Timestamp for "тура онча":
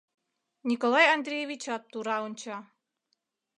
1.91-2.57